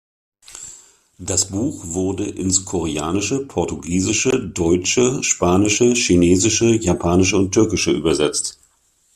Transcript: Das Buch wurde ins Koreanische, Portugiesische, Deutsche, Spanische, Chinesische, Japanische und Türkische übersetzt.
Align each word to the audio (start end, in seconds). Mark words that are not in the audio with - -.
Das 1.19 1.49
Buch 1.49 1.85
wurde 1.93 2.23
ins 2.25 2.65
Koreanische, 2.65 3.45
Portugiesische, 3.45 4.31
Deutsche, 4.49 5.21
Spanische, 5.21 5.93
Chinesische, 5.93 6.73
Japanische 6.73 7.37
und 7.37 7.51
Türkische 7.51 7.91
übersetzt. 7.91 8.57